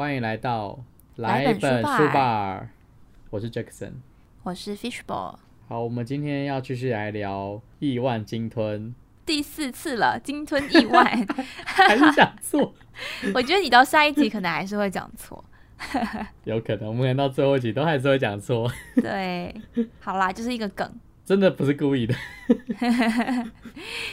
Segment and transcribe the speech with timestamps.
[0.00, 0.82] 欢迎来到
[1.16, 2.68] 来本本书吧书吧，
[3.28, 3.92] 我是 Jackson。
[4.42, 5.34] 我是 Fishball，
[5.68, 8.94] 好，我们今天要继续来聊亿万鲸吞，
[9.26, 11.04] 第四次了，鲸吞亿万。
[11.66, 12.72] 还是讲错？
[13.34, 15.44] 我觉得你到下一集可能还是会讲错。
[16.44, 18.72] 有可能，我们可能到最后一集都还是会讲错，
[19.02, 19.54] 对，
[20.00, 20.90] 好啦，就是一个梗，
[21.26, 22.14] 真的不是故意的。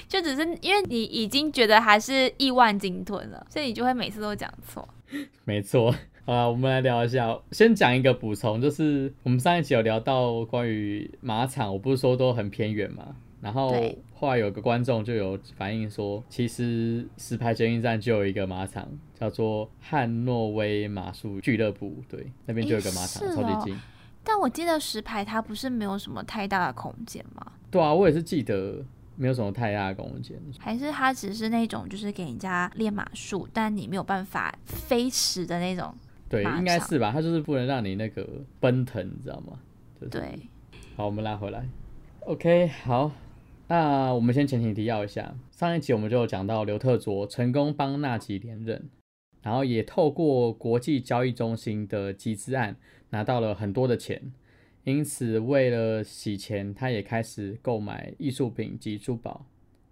[0.10, 4.86] 就只是因为你已经觉得还是亿万鲸吞了，所以你就会每次都讲错。
[5.46, 5.93] 没错。
[6.25, 7.39] 好啦，我们来聊一下。
[7.52, 13.16] 先讲一个补充，就是我们上一集有聊到关于马场，我不是说都很偏远嘛。
[13.39, 13.71] 然后
[14.14, 18.86] 后来有个观众就有反映说，其实石牌捷运站就有一个马场，
[19.18, 23.80] 叫做汉诺威马术俱乐部，对，那边就有个马场，超级近。
[24.24, 27.54] 但我记得石牌它不是没有什么太大的空间吗？
[27.71, 28.83] 对啊，我也是记得
[29.18, 30.39] 没有什么太大的空间。
[30.57, 35.94] 还是它只是那种就是给人家练马术，但你没有办法飞驰的那种？
[36.30, 37.11] 对，应该是吧？
[37.11, 38.28] 它就是不能让你那个
[38.59, 39.59] 奔腾，你知道吗？
[40.00, 40.39] 就是对，
[40.95, 41.67] 好，我们拉回来。
[42.22, 43.11] OK，好，
[43.67, 48.89] 那我们先前情提要一下，上一集我们就有讲到刘特卓成功帮纳吉连任，
[49.41, 52.75] 然后也透过国际交易中心的集资案
[53.11, 54.34] 拿到了很多的钱，
[54.88, 59.45] 因此为了洗钱，他也开始购买艺术品及珠宝，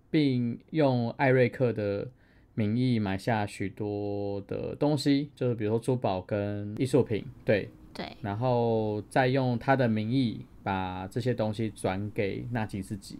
[0.10, 2.10] 并用艾瑞克的
[2.54, 13.20] 名义买下许多的东西，就是比如说珠宝跟艺术品，对，对，然后再用他的名义把这些东西转给纳吉自己，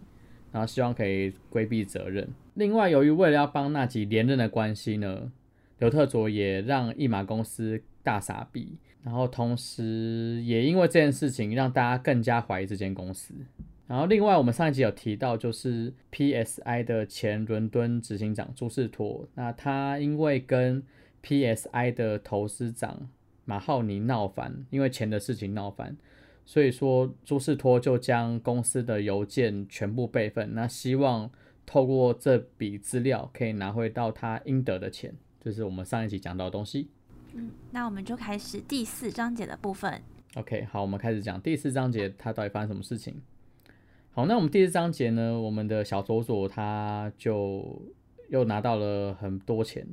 [0.52, 2.26] 然后希望可以规避责任。
[2.54, 5.30] 另外，由于为了要帮纳吉连任的关系呢，
[5.78, 13.32] 刘特佐也让一马公司大撒币，然后同时也因为这件事情让大家更加怀疑这间公司。
[13.86, 20.82] 然后，另外我们上一集有提到，就是 PSI 的前伦敦执行长朱士托，那他因为跟
[21.22, 23.08] PSI 的投资长
[23.44, 25.96] 马浩尼闹翻，因为钱的事情闹翻，
[26.44, 31.30] 所以说朱士托就将公司的邮件全部备份，那希望
[31.64, 36.88] 透过这笔资料可以拿回到他应得的钱，这是我们上一集讲到的东西。
[37.70, 40.02] 那我们就开始第四章节的部分。
[40.34, 43.22] OK，好，我们开始讲第四章节，它到底发生什么事情？
[44.12, 47.82] 好，那我们第四章节呢，我们的小佐佐他就
[48.28, 49.86] 又拿到了很多钱，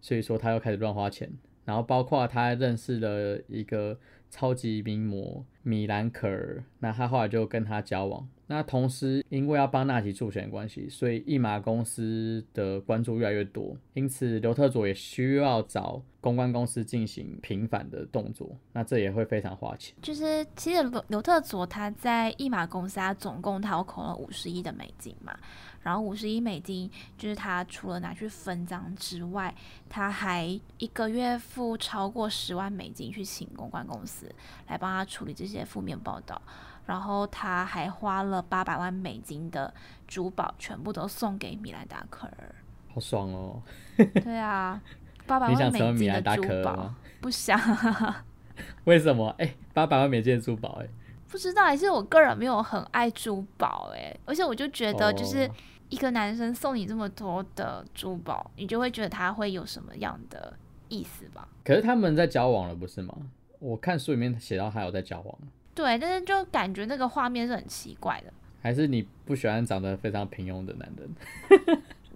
[0.00, 1.30] 所以说他又开始乱花钱，
[1.64, 3.98] 然后包括他认识了一个
[4.30, 8.28] 超级名模米兰可儿，那他后来就跟他交往。
[8.46, 19.94] 那同时，因为要帮纳吉助选关系，所以一马公司的关注越来越多，因此刘特佐也需要找公关公司进行平反的动作，那这也会非常花钱。
[20.02, 25.34] 就是其实刘刘特佐他在一马公司，他总共掏空了五十亿的美金嘛，
[25.82, 29.54] 然后五十亿美金就是他除了拿去分赃之外，
[29.88, 30.44] 他还
[30.76, 34.30] 一个月付超过十万美金去请公关公司
[34.68, 36.40] 来帮他处理这些负面报道，
[36.86, 39.72] 然后他还花了八百万美金的
[40.06, 42.54] 珠宝，全部都送给米兰达可儿。
[42.92, 43.62] 好爽哦！
[43.96, 44.80] 对啊，
[45.26, 46.94] 八百你万美金的珠宝？
[47.20, 47.58] 不想。
[48.84, 49.34] 为什么？
[49.38, 50.86] 哎、八百万美金的珠宝、哎，
[51.28, 55.50] 不知道，还是我个人没有很爱珠宝哎，而且我就觉得就是哦
[55.88, 60.54] 一个男生送你这么多的珠宝，你就会觉得他会有什么样的
[60.88, 61.48] 意思吧？
[61.64, 63.12] 可是他们在交往了，不是吗？
[63.58, 65.38] 我看书里面写到他有在交往，
[65.74, 71.14] 对，但是就感觉那个画面是很奇怪的，还是你不喜欢长得非常平庸的男人？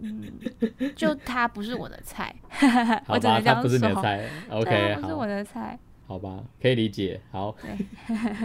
[0.01, 2.35] 嗯，就他不是我的菜，
[3.05, 4.03] 好吧，他不是你的说。
[4.03, 4.29] 菜。
[4.49, 5.79] OK，不是我，的菜。
[6.07, 7.21] 好吧，可以理解。
[7.33, 7.57] 好，，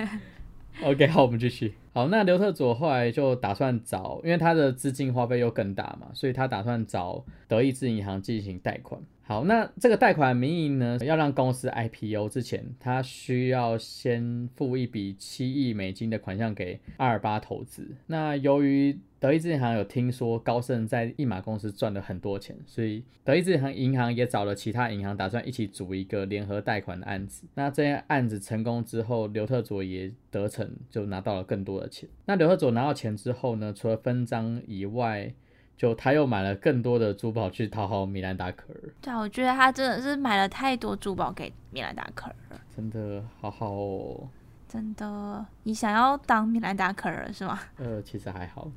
[0.84, 1.76] OK，好，我们继续。
[1.94, 9.00] 好，那刘特佐后来就打算找，因为他的资金花费又更大嘛，所以他打算找德意志银行进行贷款。
[9.26, 17.88] 好，那这个贷款名义呢，要让公司 IPO 之前，他需要先付一笔七亿美金的款项给阿尔巴投资。
[18.08, 27.48] 那由于德意志银行有听说高盛在一马公司赚了很多钱，所以德意志银行银行也找了其他银行，打算一起组一个联合贷款的案子。
[27.56, 32.10] 那这件案子成功之后，刘特佐也得逞，就拿到了更多的钱。
[32.26, 35.32] 那刘特佐拿到钱之后呢，除了分赃以外，
[35.78, 44.28] 就他又买了更多的珠宝去讨好米兰达可儿，对啊，我觉得他真的是买了太多珠宝给米兰达可儿了，真的好好哦。
[44.68, 45.46] 真的。
[45.64, 47.60] 你想要当米兰达可儿是吗？
[47.78, 48.72] 呃，其实还好，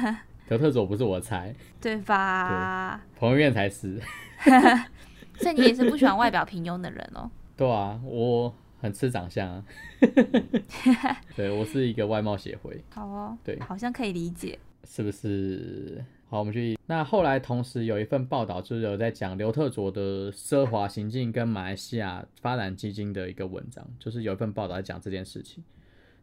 [0.48, 3.02] 刘特佐不是我猜，对吧？
[3.18, 4.00] 彭于晏才是。
[5.38, 7.30] 所以你也是不喜欢外表平庸的人哦。
[7.56, 9.64] 对啊，我很吃长相啊。
[11.34, 14.58] 对我是一个外貌协会，好哦，对好像可以理解。
[14.84, 16.76] 是不是好，我们去。
[16.86, 25.62] 那后来同时有一份报道，就是有在讲刘特佐的奢华行径跟马来西亚发展基金的一个文章，就是有一份报道在讲这件事情，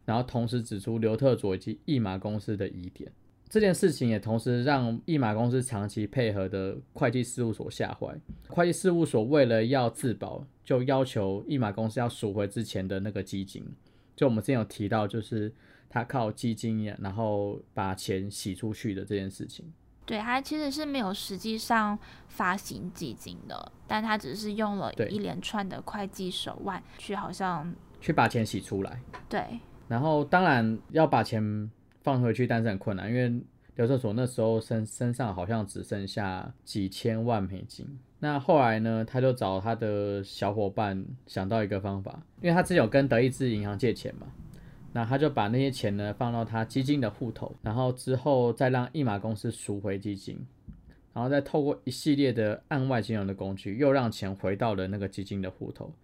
[0.04, 3.10] 然后同时指出刘特佐以及易马公司的疑点。
[3.50, 8.16] 这件事情也同时让易马公司长期配合的会计事务所吓坏。
[8.48, 13.66] 会计事务所为了要自保，就要求易马公司要赎回之前的那个基金。
[14.14, 15.52] 就我们之前有提到，就是
[15.88, 19.64] 他靠基金，然后把钱洗出去的这件事情。
[20.06, 21.98] 对，他其实是没有实际上
[22.28, 29.00] 发行基金的，但他只是用了一连串的会计手腕去，好像去把钱洗出来。
[29.28, 29.58] 对，
[29.88, 31.68] 然后当然要把钱
[32.02, 33.40] 放回去，但是很困难，因为
[33.76, 37.86] 刘特佐那时候身身上好像只剩下几千万美金。
[38.18, 44.26] 那后来呢，他就找他的小伙伴想到一个方法，因为他之前有跟德意志银行借钱嘛。
[44.92, 50.44] 那他就把那些钱呢放到他基金的户头，然后之后再让易马公司赎回基金，
[51.14, 55.94] 然后再透过一系列的案外金融的工具，又让钱回到了那个基金的户头，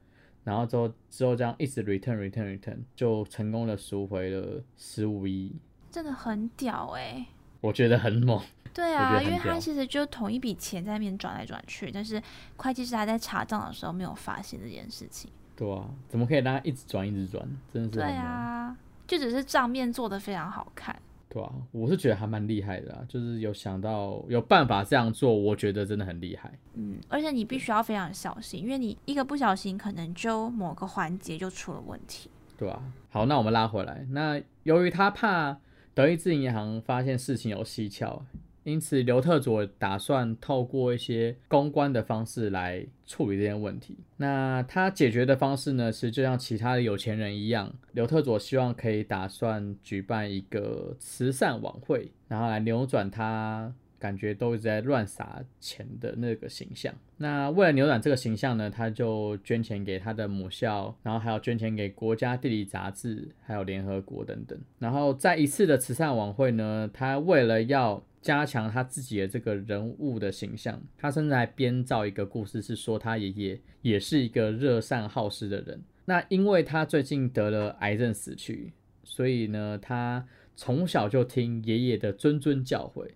[0.44, 5.52] 然后之后之后这样一直 return return return，就成功的赎回了十五亿，
[5.96, 7.26] 真的很屌哎！
[7.62, 8.38] 我觉得很猛。
[8.74, 12.22] 对啊，因为他其实就同一笔钱在那边转来转去，但是
[12.56, 15.30] 会计师还在查账的时候没有发现这件事情。
[15.56, 17.42] 对啊，怎么可以让他一直转一直转？
[17.72, 18.76] 真的是对啊，
[19.06, 20.94] 就只是账面做的非常好看。
[21.30, 26.52] 对啊，我是觉得还蛮厉害的啊，就是有想到有办法这样做，我觉得真的很厉害。
[26.74, 32.30] 嗯，而且你必须要非常小心，因为你一个不小心，可能就某个环节就出了问题。
[32.58, 35.58] 对啊，好，那我们拉回来，那由于他怕
[35.96, 38.26] 德意志银行发现事情有蹊跷。
[38.64, 43.96] 因此，刘特佐打算透过一些公关的方式来处理这些问题。
[44.18, 56.94] 那他解决的方式呢，是就像其他的有钱人一样，刘特佐希望可以打算举办一个慈善晚会，然后来扭转他感觉都一直在乱撒钱的那个形象。
[57.18, 64.58] 那为了扭转这个形象呢，他就捐钱给他的母校，然后还有捐钱给国家地理杂志，还有联合国等等。
[64.78, 75.80] 然后在一次的慈善晚会呢，他为了要加强他自己的这个人物的形象，他甚至还编造一个故事，是说他爷爷也是一个热善好施的人。
[76.04, 78.72] 那因为他最近得了癌症死去，
[79.02, 83.08] 所以呢，他从小就听爷爷的谆谆教诲，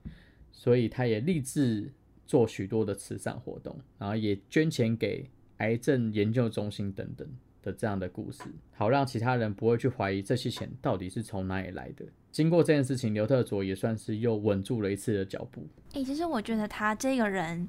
[0.60, 1.90] 所以他也立志
[2.26, 5.26] 做许多的慈善活动，然后也捐钱给
[5.56, 7.26] 癌症研究中心等等
[7.62, 8.42] 的这样的故事，
[8.72, 12.04] 好让其他人不会去怀疑这些钱到底是从哪里来的。
[12.30, 15.66] 经过这件事情，刘特佐也算是又稳住了一次的脚步。
[15.94, 17.66] 诶，其实我觉得他这个人，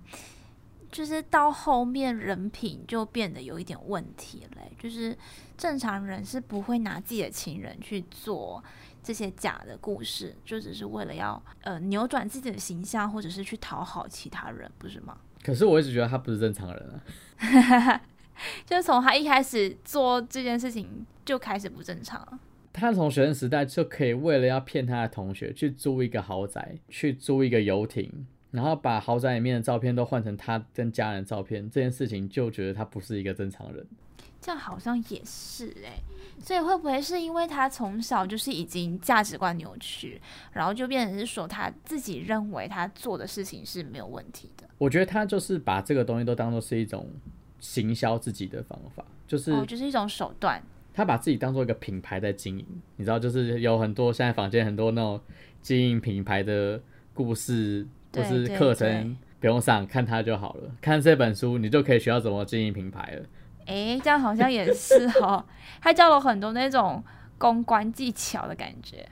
[0.91, 4.69] 就是到后面人品就变得有一点问题嘞。
[4.77, 5.17] 就是
[5.57, 8.61] 正常人是不会拿自己的情人去做
[9.03, 15.17] 这些假的故事，就只是为了要呃扭转自己的形象，或者是去讨好其他人，不是吗？
[15.43, 18.01] 可是我一直觉得他不是正常人啊。
[18.65, 22.39] 就是从他一开始做这件事情就开始不正常了。
[22.73, 33.85] 他从学生时代就可以为了要骗他的同学去租一个豪宅，去租一个游艇，然后把豪宅里面的照片都换成他跟家人照片，这件事情就觉得他不是一个正常人。
[34.41, 36.01] 这样好像也是哎，
[36.43, 40.19] 所以会不会是因为他从小就是已经价值观扭曲，
[40.51, 44.67] 然后就变成是说他自己认为他做的事情是没有问题的？
[44.79, 47.07] 我觉得他就是把这个东西都当做是一种
[47.59, 50.59] 行销自己的方法，就是哦，就是一种手段。
[50.93, 52.65] 他把自己当做一个品牌在经营，
[52.97, 55.21] 你知道，就是有很多现在坊间很多那种
[55.61, 56.81] 经营品牌的
[57.13, 60.69] 故事或是课程，不用上，看他就好了。
[60.81, 63.25] 看这本书，你就可以学到怎么经营品牌了。
[63.65, 65.45] 哎，这样好像也是哦，
[65.81, 67.03] 他教了很多那种
[67.37, 69.07] 公关技巧的感觉。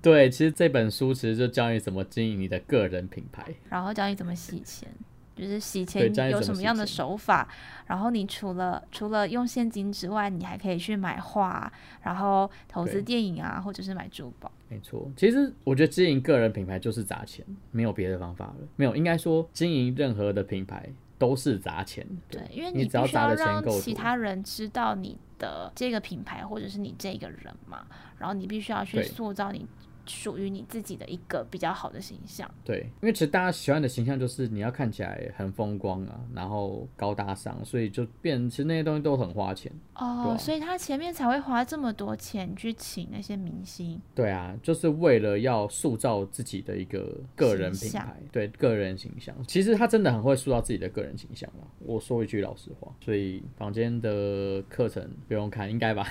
[0.00, 4.88] 对，其实这本书其实就教你怎么经营你的个人品牌，然后教你怎么洗钱。
[5.34, 7.48] 就是洗钱有什么样的手法？
[7.86, 14.52] 然后你除了除了用现金之外，你还可以去买画，然后投资电影啊，或者是买珠宝。
[14.68, 18.56] 没错，其实我觉得经营个人品牌就是砸钱，没有别的方法了。
[18.76, 20.86] 没有，应该说经营任何的品牌
[21.22, 22.04] 都是砸钱。
[22.28, 27.86] 对，因为你你只要砸的钱够其他人知道你的这个品牌或者是你这个人嘛，
[28.18, 29.64] 然后你必须要去塑造你。
[30.06, 32.50] 属于你自己的一个比较好的形象。
[32.64, 39.72] 对，因为其实大家喜欢的形象就是你要看起来很风光啊，然后高大上，所以就变，其实那些东西都很花钱。
[39.94, 44.00] 哦，所以他前面才会花这么多钱去请那些明星。
[44.14, 49.34] 对啊，就是为了要塑造自己的一个个人品牌，对个人形象。
[49.46, 51.66] 其实他真的很会塑造自己的个人形象啊。
[51.80, 56.06] 我说一句老实话，所以房间的课程不用看，应该吧？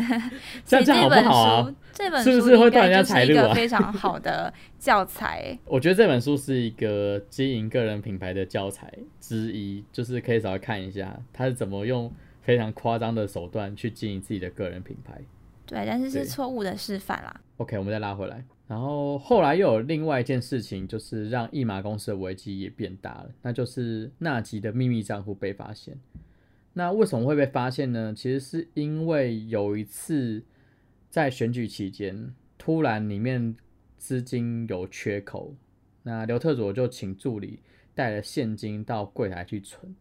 [0.64, 1.74] 这样好不好啊？
[1.92, 5.58] 这本书是不是会断人家是一个非常好的教材。
[5.64, 15.20] 我觉得这本书是一个经营个人品牌的教材之一，就是可以稍微看一下他是怎么用非常夸张的手段去经营自己的个人品牌。
[15.64, 17.40] 对，但是是错误的示范啦。
[17.56, 18.44] OK，我们再拉回来。
[18.68, 25.96] 然后后来又有另外一件事情，就是让一马公司的危机也变大了，那就是纳吉的秘密账户被发现。
[26.72, 28.12] 那为什么会被发现呢？
[28.16, 30.42] 其实是因为有一次
[31.08, 32.34] 在选举期间，
[32.66, 33.54] 突然里面
[33.96, 35.54] 资金有缺口，
[36.02, 37.60] 那刘特佐就请助理
[37.94, 39.94] 带了现金到柜台去存，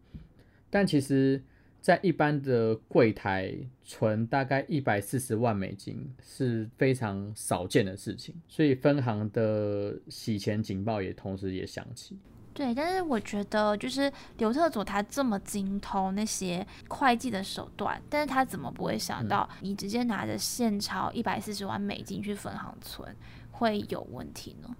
[0.71, 1.39] 但其实。
[1.79, 3.53] 在一般的柜台
[3.83, 12.17] 存大概一百四十万美金是非常少见的事情，所以分行的洗钱警报也同时也响起。
[12.55, 23.13] 对，但是我觉得就是刘特佐他这么精通那些会计的手段，但是他怎么不会想到你直接拿着现钞一百四十万美金去分行存
[23.51, 24.73] 会有问题呢？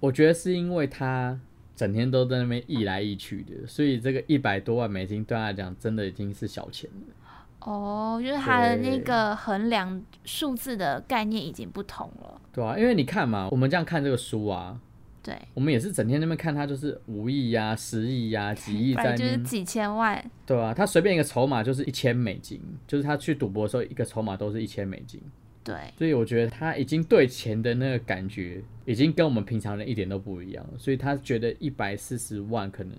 [0.00, 1.38] 我觉得是因为他
[1.76, 7.14] 整天都在那边易来易去的，所以这个一百多万美金对他来讲真的已经是小钱了。
[7.60, 12.40] 哦，就是他的那个衡量数字的概念已经不同了。
[12.52, 14.80] 对啊，因为你看嘛，我们这样看这个书啊，
[15.22, 20.22] 对，我们也是整天那边看他就是五亿呀、十亿呀、几亿在就是几千万。
[20.44, 25.22] 对啊，他随便一个筹码就是一千美金，就是他去赌博的时候一个筹码都是一千美金。
[25.62, 30.78] 对，所以我觉得他已经对钱的那个感觉，已经跟我们平常人一点都不一样了。
[30.78, 32.98] 所以他觉得一百四十万可能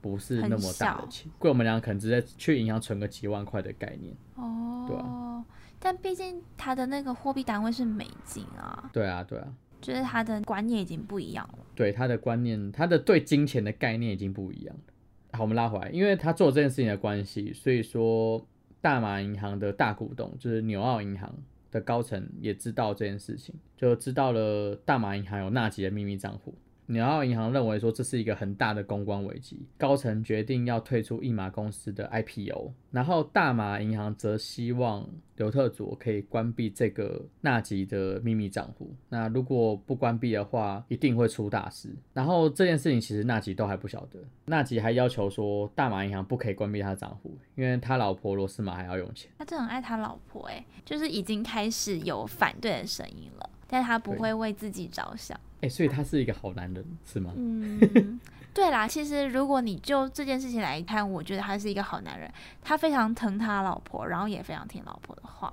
[0.00, 4.14] 不是那么大的钱，贵我们俩可能直接去银行存个几万块的概念。
[4.36, 5.44] 哦，对啊
[5.78, 9.48] 但毕竟他的那个货币单位是美金啊，对啊，对啊，
[9.80, 11.58] 就是他的观念已经不一样了。
[11.74, 14.92] 对他的观念，他的对金钱的概念已经不一样了。
[15.32, 18.46] 好，我们拉回来，因为他做这件事情的关系，所以说
[18.80, 21.32] 大马银行的大股东就是纽澳银行
[21.70, 26.54] 的高层也知道这件事情，就知道了大马银行有纳吉的秘密账户。
[26.90, 38.92] 纽澳银行认为说这是一个很大的公关危机，高层决定要退出一马公司的 IPO，然后大马银行则希望刘特佐可以关闭这个纳吉的秘密账户。
[39.08, 41.94] 那如果不关闭的话，一定会出大事。
[42.12, 49.30] 然后这件事情其实纳吉都还不晓得，纳吉还要求说大马银行不可以关闭他的账户，因为他老婆罗斯玛还要用钱。
[49.38, 55.38] 他真的很爱他老婆、欸，就是已经开始有反对的声音了，但他不会为自己着想。
[55.60, 57.32] 哎、所以他是一个好男人，是吗？
[57.36, 58.18] 嗯，
[58.52, 62.30] 对啦，其实如果你就这件事情来看，我觉得他是一个好男人，
[62.62, 65.52] 他非常疼他老婆，然后也非常听老婆的话。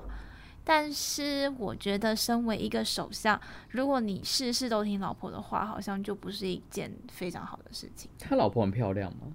[0.64, 8.10] 但是我觉得，身为一个首相，如果你事事都听老婆的话，好像就不是一件非常好的事情。
[8.20, 9.28] 他老婆很漂亮吗？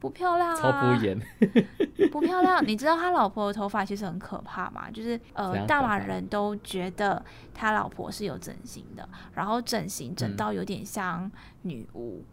[0.00, 1.20] 不漂亮超啊，敷衍。
[2.10, 2.66] 不漂亮。
[2.66, 4.90] 你知道他老婆的头发其实很可怕嘛？
[4.90, 7.22] 就是呃，大马人都觉得
[7.54, 11.30] 他老婆是有整形的，然后整形整嗯到有点像
[11.62, 12.24] 女巫，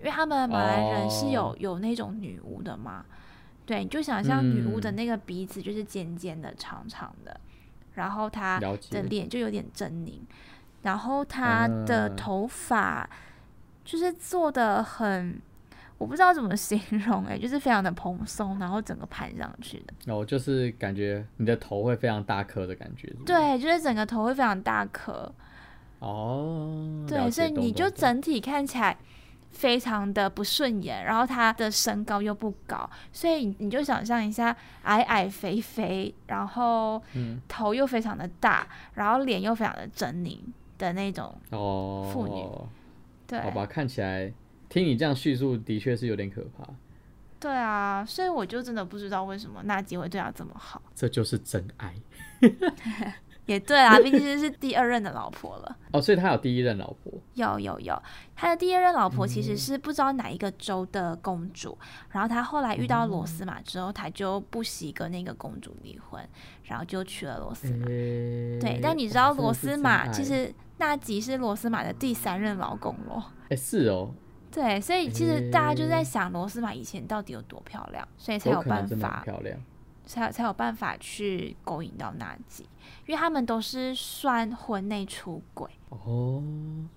[0.00, 3.04] 因为他们马来人是有、哦有那种女巫的嘛。
[3.64, 7.40] 对，你就想象女巫的嗯那个鼻子就是尖尖的、长长的，
[7.94, 8.58] 然后她
[8.90, 10.18] 的脸就有点狰狞，
[10.82, 13.08] 然后她的嗯头发
[13.84, 15.40] 就是做的很，
[16.02, 19.94] 我不知道怎么形容哎、就是非常的蓬松，然后整个盘上去的。
[20.04, 23.06] 然后就是感觉你的头会非常大颗的感觉。
[23.06, 25.32] 是是，对，就是整个头会非常大颗，
[26.00, 28.96] 哦，对，所以你就整体看起来
[29.52, 37.40] 非常的不顺眼，然后他的身高又不高，所以你就想象一下，矮矮肥肥，然后嗯。
[37.46, 40.40] 头又非常的大，然后脸又非常的狰狞
[40.78, 42.44] 的那种，哦，妇女
[43.26, 44.32] 对，好吧，看起来
[44.72, 46.66] 听你这样叙述，的确是有点可怕。
[47.38, 50.80] 对啊，所以我就真的不知道为什么纳吉会对他这么好。
[50.94, 51.94] 这就是真爱
[53.44, 55.76] 也对啊，毕竟是第二任的老婆了。
[55.90, 58.02] 哦，所以他有第一任老婆有有有，
[58.34, 61.76] 他的第二任老婆其嗯实是不知道哪一个州的公主，
[62.10, 66.26] 然后他后来遇到哦罗斯玛之后，他就不惜跟那个公主离婚，
[66.62, 67.84] 然后就娶了罗斯玛。
[67.88, 73.24] 诶对，但你知道罗斯玛其实纳吉是罗斯玛的第三任老公咯。
[73.50, 74.14] 哎是哦，
[74.52, 79.58] 对，所以其实大家就在想罗斯玛以前到底有多漂亮，所以才有有办法漂亮。
[80.04, 82.64] 才才有办法去勾引到纳吉，
[83.06, 85.70] 因为他们都是算婚内出轨。
[85.90, 86.42] 哦，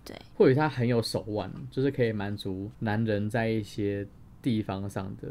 [0.04, 4.06] 对，或许他很有手腕，就是可以满足男人在一些
[4.42, 5.30] 地方上的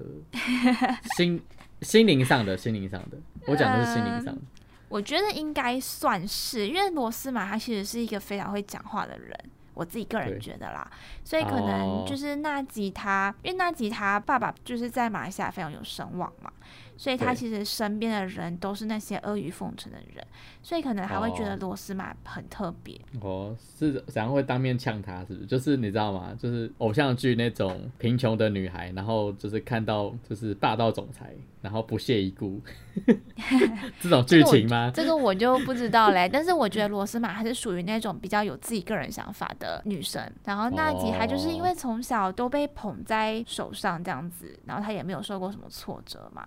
[1.16, 1.42] 心
[1.82, 4.40] 心灵上的心灵上的，我讲的是心灵上的。
[4.88, 9.36] 我觉得应该算是，因为罗斯玛他其实是一个非常会讲话的人。
[9.74, 10.88] 我自己个人觉得啦，
[11.24, 16.50] 所以可能就是纳吉他，因为纳吉他爸爸就是在马来西亚非常有声望嘛，
[16.96, 20.24] 所以他其实身边的人都是那些阿谀奉承的人，
[20.62, 23.00] 所以可能还会觉得哦罗斯玛很特别。
[23.20, 25.20] 哦，是怎样会当面呛他？
[25.24, 25.46] 是不是？
[25.46, 26.34] 就是你知道吗？
[26.38, 32.60] 就是偶像剧那种贫穷的女孩，然后就是看到就是霸道总裁，然后不屑一顾，
[34.00, 34.90] 这种剧情吗？
[34.94, 40.22] 这个我就不知道嘞，但是我觉得罗斯玛还是属于那种比较有自己个人想法的女生。
[40.44, 46.46] 然后那吉她就是因为从小都被捧在手上这样子，然后她也没有受过什么挫折嘛，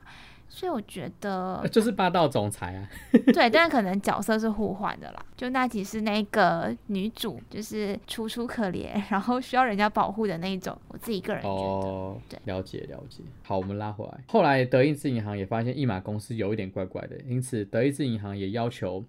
[0.49, 2.89] 所以我觉得就是霸道总裁啊！
[3.33, 5.25] 对，但是可能角色是互换的啦。
[5.35, 10.75] 就那集是那个女主，就是楚楚可怜， 然后需要人家保护的那一种。
[10.87, 13.21] 我自己个人觉得，哦对，了解了解。
[13.43, 14.23] 好，我们拉回来。
[14.27, 19.03] 后来德意志银行也发现一马公司有一点怪怪的，因此德意志银行也要求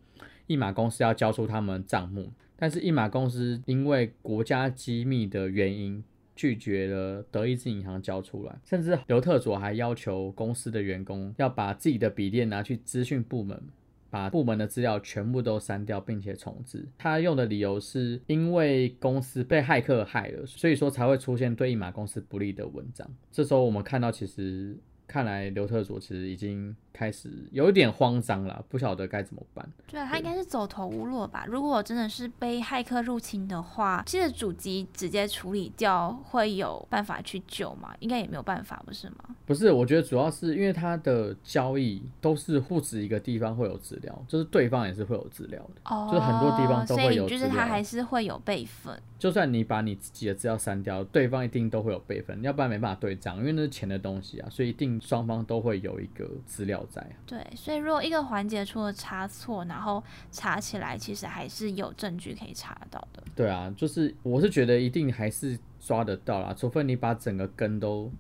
[0.47, 6.05] 一马公司要交出他们账目，但是一马公司因为国家机密的原因。
[6.39, 13.61] 拒绝了德意志银行交出来，甚至刘特佐还要求公司的员工要把自己的笔电拿去资讯部门，
[14.09, 16.87] 把部门的资料全部都删掉，并且重置。
[16.97, 23.11] 他用的理由是因为公司被骇客害了，所以说才会出现对一马公司不利的文章。
[23.33, 24.77] 这时候我们看到，其实
[25.09, 29.65] 看来刘特佐其实已经开始有一点慌张了，不晓得该怎么办。
[29.87, 31.45] 对啊，他应该是走投无路吧。
[31.47, 37.95] 如果真的是被骇客入侵的话，其实主机直接处理掉会有办法去救吗？
[38.01, 39.37] 应该也没有办法，不是吗？
[39.47, 45.81] 不是，我觉得主要是因为他的交易都是不止一个地方会有资料，就是对方也是会有资料的。
[45.85, 49.01] 哦，就是很多地方都会有所以就是他还是会有备份。
[49.19, 57.15] 就算你把你自己的资料删掉，对方一定都会有备份，要不然没办法对账，因为那是钱的东西啊，所以一定双方都会有一个资料在啊。
[57.27, 63.23] 对，所以如果一个环节出了差错，然后查起来，其实还是有证据可以查得到的。
[63.35, 68.11] 对啊，就是我是觉得一定还是抓得到啦，除非你把整个根都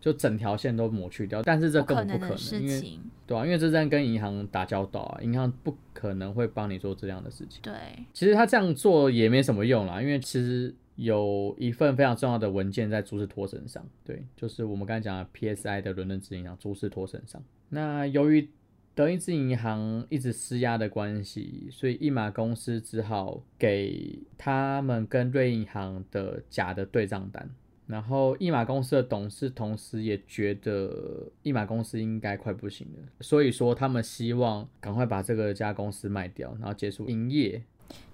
[0.00, 7.60] 就整条线都抹去掉，但是这可根本不可能，能的事因为情，对啊，因为这在跟银行打交道啊，银行不可能会帮你做这样的事情。
[7.62, 7.74] 对，
[8.12, 17.42] 其实他这样做也没什么用啦，因为其实有一份非常重要的文件在朱士托身上，对，就是我们刚才讲的 PSI 的伦敦执行长朱士托身上。
[17.74, 18.48] 那由于
[18.94, 27.50] 德意志银行一直施压的关系，所以一马公司只好给他们跟瑞银行的假的对账单。
[27.88, 37.60] 然后一马公司的董事同时也觉得一马公司应该快不行了，所以说他们希望赶快把这个家公司卖掉，然后结束营业。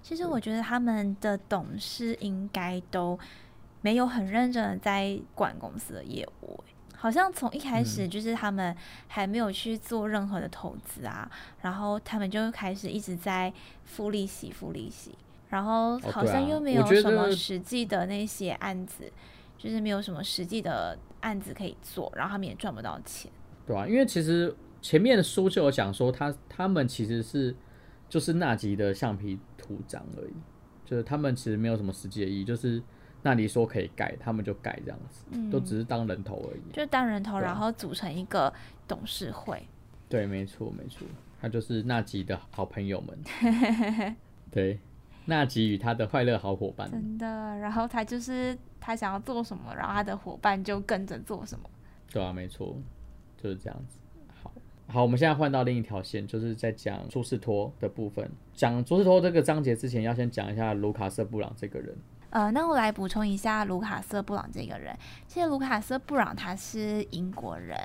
[0.03, 3.19] 其实我觉得他们的董事应该都
[3.83, 6.59] 没有很认真的在管公司的业务，
[7.01, 8.77] 好像从一开始嗯就是他们
[9.09, 11.31] 还没有去做任何的投资啊，
[11.63, 13.51] 然后他们就开始一直在
[13.87, 15.17] 付利息、付利息，
[15.49, 19.11] 然后好像又没有什么实际的那些案子，
[19.57, 23.33] 就是没有什么实际的案子可以做，然后他们也赚不到钱。
[23.67, 27.57] 对啊，因为其实前面的书就有讲说他，他们其实是
[28.11, 30.35] 就是纳吉的橡皮图章而已，
[30.85, 32.83] 就是他们其实没有什么实际的意义，就是
[33.23, 36.61] 那你说可以盖，他们就盖这样子，嗯都只是当人头而已。
[36.73, 38.53] 就当人头，然后组成一个
[38.89, 39.63] 董事会。
[40.09, 41.07] 对，没错没错，
[41.41, 44.17] 他就是纳吉的好朋友们。
[44.51, 44.81] 对，
[45.27, 46.91] 纳吉与他的快乐好伙伴。
[46.91, 47.27] 真的，
[47.59, 51.69] 然后他就是他想要做什么，然后他的伙伴就跟着做什么。
[52.11, 52.77] 对啊，没错，
[53.37, 53.99] 就是这样子。
[54.43, 54.53] 好，
[54.89, 58.29] 好，我们现在换到另一条线，就是在讲朱士托的部分。
[58.55, 61.95] 讲朱士托这个章节之前，要先讲一下卢卡斯·布朗这个人。
[62.31, 64.97] 呃，那我来补充一下卢卡斯·布朗这个人。
[65.27, 67.77] 其实卢卡斯·布朗他是英国人，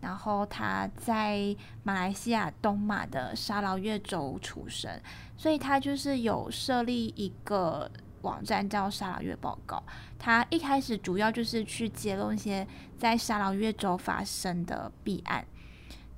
[0.00, 4.88] 然后他在马来西亚东马的沙劳越州出生，
[5.36, 7.90] 所以他就是有设立一个
[8.22, 9.82] 网站叫沙劳越报告。
[10.16, 12.64] 他一开始主要就是去揭露一些
[12.96, 15.44] 在沙劳越州发生的弊案，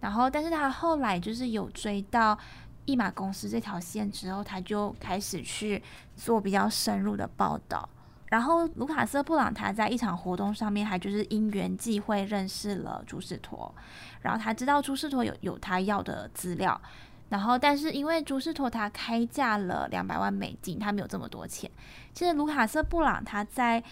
[0.00, 2.38] 然后但是他后来就是有追到。
[2.90, 5.82] 一马公司这条线之后，他就开始去
[6.16, 7.88] 做比较深入的报道。
[8.30, 13.74] 然后卢卡斯·布朗他在一场活动上面，还就是因缘际会认识了朱士托，
[14.20, 16.80] 然后他知道朱士托有有他要的资料，
[17.28, 21.68] 然后但是因为朱士托他开价了两百万美金，他没有这么多钱。
[22.12, 23.82] 其实卢卡斯·布朗他在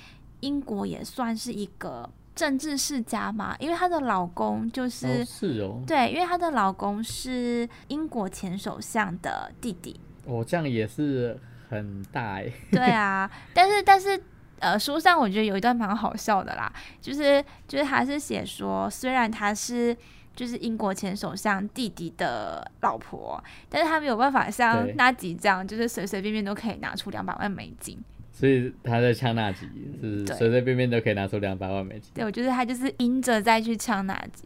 [0.40, 2.08] 英国也算是一个
[2.38, 9.98] 政治世家嘛，因为她的老公就是、哦是哦，对，因为她的老公是英国前首相的弟弟。
[10.24, 11.37] 哦，这样也是
[11.68, 12.48] 很大哎。
[12.70, 14.22] 对啊，但是但是
[14.61, 19.96] 呃，书上我觉得有一段蛮好笑的啦，就是就是他是写说，虽然他是
[20.37, 28.01] 就是英国前首相弟弟的老婆，但是他没有办法像对纳吉这样，就是随随便便都可以拿出两百万美金。
[28.38, 29.66] 所以他在呛那集，
[30.01, 32.12] 是随随便便都可以拿出两百万美金。
[32.14, 34.44] 对，我觉得他就是阴着再去呛纳吉。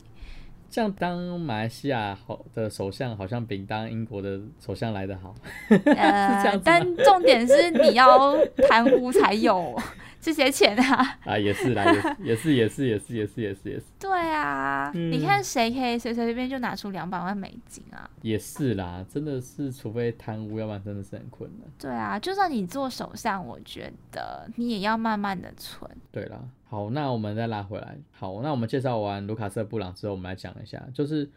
[0.72, 5.34] 这样当马来西亚好的首相，好像比当英国的首相来的好。
[5.96, 8.34] 呃但重点是你要
[8.70, 9.78] 贪污才有
[10.18, 11.18] 这些钱啊。
[11.26, 11.84] 啊，也是啦，
[12.24, 18.08] 也是也是也是也是也是也是也是对啊，嗯你看谁可以随随便便就拿出两百万美金啊？
[18.22, 21.68] 也是啦，真的是除非贪污，要不然真的是很困难。
[21.78, 25.90] 对啊，就算你做首相，我觉得你也要慢慢的存。
[26.10, 26.38] 对啦，
[26.72, 27.98] 好，那我们再拉回来。
[28.12, 31.28] 好，那我们介绍完卢卡斯·布朗之后，我们来讲一下，就是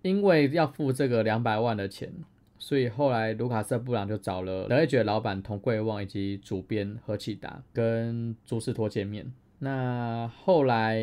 [0.00, 2.10] 因为要付这个两百万的钱，
[2.58, 9.30] 所以后来卢卡斯·布朗就找了德 H 的老板童贵旺以及主编何启达跟朱士托见面。
[9.58, 10.98] 那后来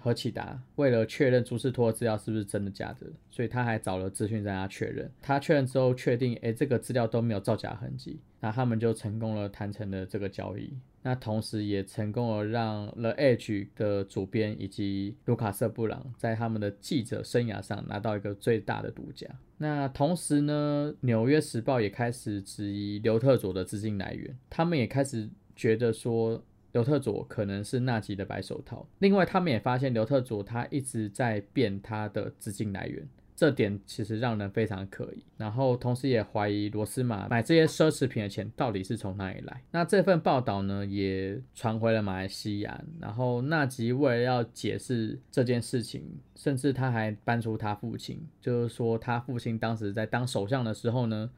[0.00, 5.10] 何启达为了确认朱士托的资料是不是真的假的，所以他还找了资讯站他确认。
[5.20, 10.72] 他确认之后确定，诶，这个资料都没有造假痕迹，那他们就成功了谈成了这个交易。
[11.02, 19.26] 那同时也成功了让 The Edge 的主编以及卢卡斯·布朗在他们的记者生涯上拿到一个最大的独家。
[19.58, 28.86] 那同时呢，《纽约时报》也开始质疑刘特佐的资金来源，他们也开始觉得说刘特佐可能是纳吉的白手套。
[28.98, 33.08] 另外，他们也发现刘特佐他一直在变他的资金来源。
[33.38, 39.62] 这点其实让人非常可疑，然后同时也怀疑罗斯玛买这些奢侈品的钱到底是从哪里来。
[39.70, 51.30] 那这份报道呢，也传回了马来西亚，然后纳吉为了要解释这件事情，甚至他还搬出他父亲，就是说他父亲当时在当首相的时候呢，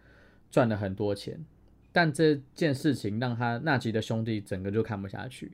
[0.51, 1.45] 赚了很多钱，
[1.93, 5.53] 但这件事情让他纳吉的兄弟整个就看不下去，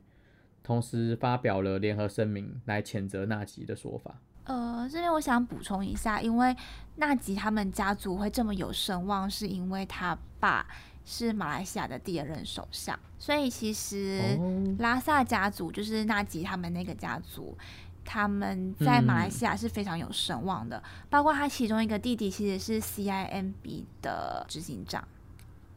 [0.63, 4.21] 同时发表了联合声明来谴责纳吉的说法。
[4.47, 6.55] 呃，这边我想补充一下，因为
[6.95, 10.65] 纳吉他们家族会这么有声望，是因为他爸
[11.05, 17.57] 是马来西亚的第二任首相，所以其实哦拉萨家族就是纳吉他们那个家族，
[18.05, 25.05] 他们在马来西亚是非常有声望的，包括他其中一个弟弟其实是 CIMB 的执行长。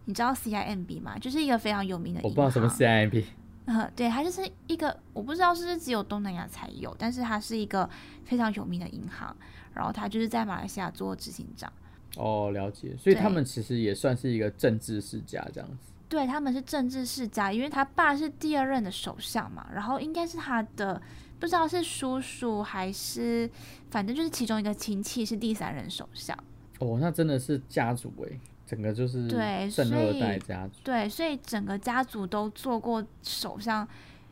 [0.04, 1.18] 你知道 CIMB 吗？
[1.18, 2.20] 就是一个非常有名的。
[2.22, 3.24] 我不知道什么 CIMB。
[3.66, 7.88] 呃，对，它就是一个我不知道是不是只有东南亚才有，但是它是一个
[8.24, 9.36] 非常有名的银行，
[9.74, 11.72] 然后他就是在马来西亚做执行长，
[12.16, 15.92] 哦，了解，所以他们其实也算是一个政治世家这样子。
[16.08, 21.00] 对他们是政治世家，因为他爸是第二任的首相嘛，然后应该是他的
[21.38, 23.48] 不知道是叔叔还是
[23.92, 26.36] 反正就是其中一个亲戚是第三任首相，
[26.80, 30.74] 哦，那真的是家族诶，整个就是对所以代家族。
[30.84, 33.86] 对，所以整个家族都做过首相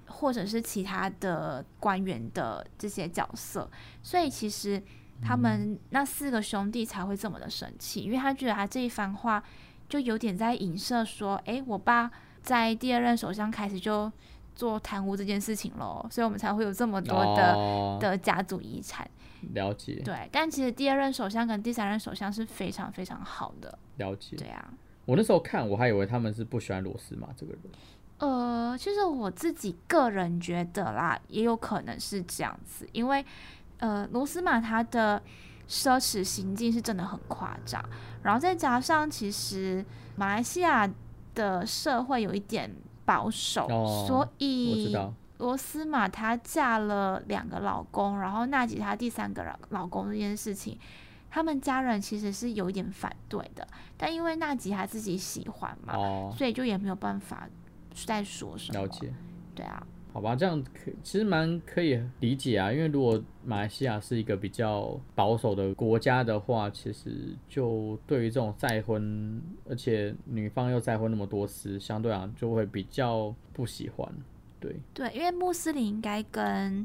[0.06, 3.68] 或者是其他的官员的这些角色，
[4.00, 4.80] 所以其实
[5.20, 9.42] 他们那四个兄弟才会这么的生气，因为他觉得他这一番话
[9.88, 12.08] 就有点在影射说，诶，我爸
[12.40, 14.10] 在第二任首相开始就
[14.58, 19.08] 做贪污这件事情喽，所以我们才会有这么多的、哦，的家族遗产。
[19.54, 24.34] 了解对，但其实第二任首相跟第三任首相是非常非常好的，了解。
[24.34, 24.68] 对啊。
[25.04, 27.62] 我那时候看，我还以为他们是不喜欢罗斯玛这个人。
[28.18, 33.24] 呃，其实我自己个人觉得啦，也有可能是这样子，因为
[33.78, 35.22] 呃，罗斯玛他的
[35.68, 37.80] 奢侈行径是真的很夸张，
[38.24, 40.90] 然后再加上其实马来西亚
[41.36, 42.68] 的社会有一点
[43.08, 44.94] 保守，哦所以，
[45.38, 50.78] 罗斯玛她嫁了两个老公，然后娜吉她第三个老老公这件事情，
[51.30, 53.66] 他们家人其实是有一点反对的，
[53.96, 57.48] 但因为娜吉她自己喜欢嘛，哦，所以就也没有办法
[58.04, 58.78] 再说什么。
[58.78, 59.10] 了解。
[59.54, 59.82] 对啊，
[60.18, 74.12] 好吧，这样可其实蛮可以理解啊，因为如果马来西亚是一个比较保守的国家的话，其实就对于这种再婚，而且女方又再婚那么多次，相对啊就会比较不喜欢。
[74.58, 76.84] 对，对，因为穆斯林应该跟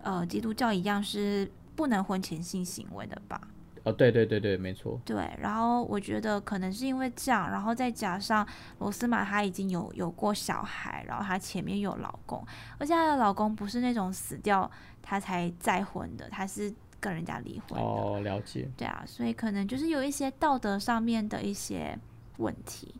[0.00, 3.46] 呃基督教一样是不能婚前性行为的吧？
[3.84, 8.46] 哦，对对对对，没错，对，然后我觉得可能是因为这样，然后再加上
[8.78, 12.44] 罗斯玛她已经有有过小孩，然后她前面有老公，
[12.78, 14.70] 而且她的老公不是那种死掉
[15.02, 17.84] 她才再婚的，她是跟人家离婚的。
[17.84, 18.68] 哦，了解。
[18.76, 21.98] 对啊，所以可能就是有一些道德上面的一些
[22.36, 22.94] 问题。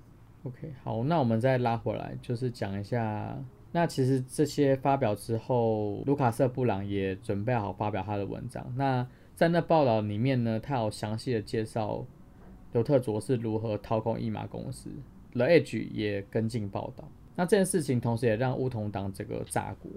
[0.44, 3.36] OK，好，那我们再拉回来，就是讲一下。
[3.72, 8.66] 那其实这些发表之后，卢卡斯·布朗也准备好发表他的文章。
[8.74, 9.06] 那
[9.40, 12.04] 在那报道里面呢，他有详细的介绍
[12.72, 14.90] 刘特佐是如何掏空一马公司
[15.32, 17.08] ，The Edge 也跟进报道。
[17.36, 19.90] 那这件事情同时也让乌统党这个炸锅。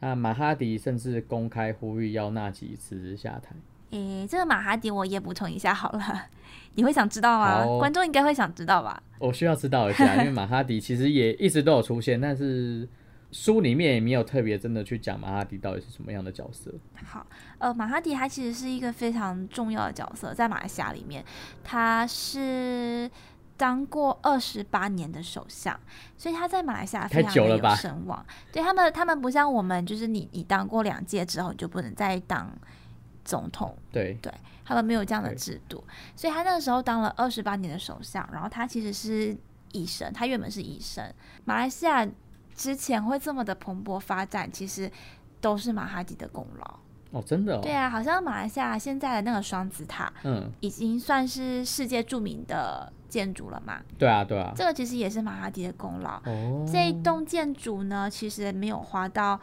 [0.00, 3.54] 那马哈迪甚至公开呼吁要纳吉辞职下台。
[3.90, 6.26] 诶，这个马哈迪我也补充一下好了，
[6.74, 7.64] 你会想知道吗？
[7.64, 9.00] 好观众应该会想知道吧？
[9.20, 12.88] 我需要知道一下， 因为马哈迪其实也一直都有出现，但是
[13.34, 16.72] 书里面也没有特别真的去讲马哈迪到底是什么样的角色。
[17.04, 17.26] 好，
[17.58, 21.24] 呃，马哈迪他其实是一个非常重要的角色，在马来西亚里面，
[21.64, 23.10] 他是
[23.56, 25.76] 当过二十八年的首相，
[26.16, 28.24] 所以他在马来西亚非太常了吧声望。
[28.52, 32.48] 对他们，他们不像我们，就是你你当过两届之后，你就不能再当
[33.24, 33.76] 总统。
[33.90, 34.32] 对对，
[34.64, 35.82] 他们没有这样的制度，
[36.14, 39.36] 所以他那个时候当了二十八年的首相，然后他其实是
[39.72, 41.12] 医生，他原本是医生。
[41.44, 42.06] 马来西亚
[42.54, 44.90] 之前会这么的蓬勃发展，其实
[45.40, 46.78] 都是马哈迪的功劳。
[47.10, 56.20] 哦，真的哦，对啊，好像马来西亚现在的那个双子塔嗯，已经算是世界著名的建筑了嘛，对啊，对啊，这个其实也是马哈迪的功劳。
[56.24, 59.38] 哦，这一栋建筑呢，其实没有花到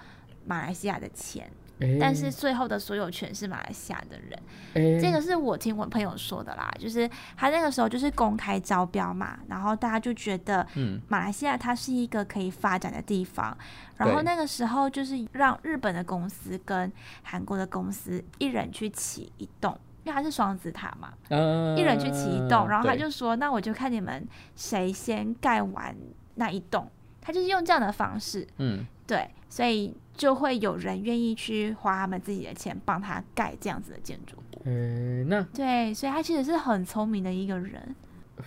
[0.46, 1.50] 马来西亚的钱，
[1.82, 4.40] 诶但是最后的所有权是马来西亚的人。
[4.74, 5.00] 诶。
[5.02, 13.58] 这个是我听我朋友说的啦，就是他那个时候就是公开招标嘛，然后大家就觉得嗯，马来西亚它是一个可以发展的地方，
[13.98, 16.92] 然后那个时候就是让日本的公司跟
[17.24, 25.96] 韩国的公司一人去起一栋，因为它是双子塔嘛，呃，一人去起一栋，然后他就说，那我就看你们谁先盖完
[26.36, 26.88] 那一栋，
[27.20, 34.62] 他就是用这样的方式，嗯，对，所以就会有人愿意去花他们自己的钱帮他盖这样子的建筑物。
[34.66, 37.96] 诶，那对，所以他其实是很聪明的一个人。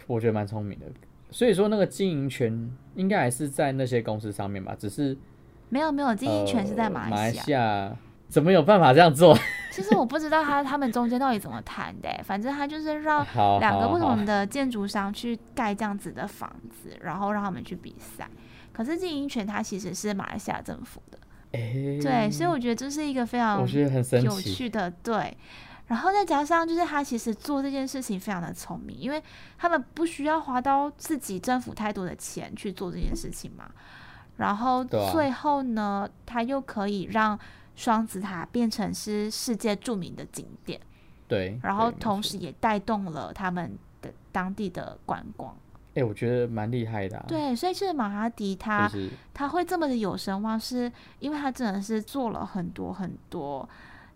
[0.06, 0.87] 我觉得蛮聪明的。
[1.32, 5.18] 所以说，那个经营权应该还是在那些公司上面吧，只是
[5.68, 7.92] 没有没有，经营权是在呃马马来西亚。
[8.28, 9.37] 怎么有办法这样做？
[9.72, 13.26] 其实我不知道他他们中间到底怎么谈的欸，反正他就是让，
[13.58, 18.30] 两个不同的建筑商去盖这样子的房子，然后让他们去比赛。
[18.72, 21.18] 可是经营权它其实是马来西亚政府的，
[21.55, 24.40] 诶，对，所以我觉得这是一个非常我觉得很有。
[24.40, 25.37] 趣的对。
[25.87, 29.23] 然后再加上就是他其实做这件事情非常的聪明，因为
[29.59, 33.71] 他们不需要花到自己政府太多的钱去做这件事情嘛。
[34.38, 37.38] 然后最后呢，他又可以让
[37.77, 40.81] 双子塔变成是世界著名的景点，
[41.29, 45.55] 对，然后同时也带动了他们的当地的观光。
[45.94, 53.68] 哎、我觉得蛮厉害的、啊。，对，所以其实马哈迪他就是他会这么的有声望，是因为他真的是做了很多很多，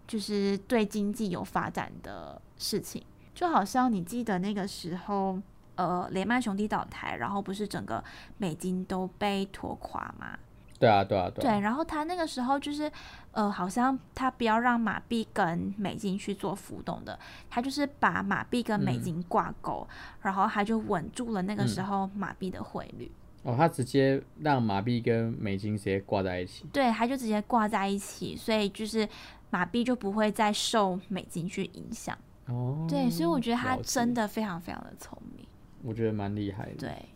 [0.07, 3.03] 就是对经济有发展的事情。
[3.35, 5.39] 就好像你记得那个时候，
[5.77, 8.03] 呃，雷曼兄弟倒台，然后不是整个
[8.37, 10.37] 美金都被拖垮嘛？
[10.79, 11.51] 对啊，对啊，对啊。
[11.51, 12.91] 对，然后他那个时候就是，
[13.33, 17.19] 呃，好像他不要让马币跟美金去做浮动的，
[17.51, 19.87] 他就是把马币跟美嗯金挂钩，
[20.23, 23.11] 然后他就稳住了那个时嗯候马币的汇率。
[23.45, 26.67] 哦，他直接让马币跟美金直接挂在一起。
[26.73, 29.09] 对，他就直接挂在一起，所以就是
[29.51, 32.17] 马币就不会再受美金去影响。
[32.47, 32.87] 哦。
[32.89, 35.47] 对，所以我觉得他真，的非常非常的聪明。
[35.83, 36.75] 我觉得蛮厉害的。
[36.79, 37.09] 对，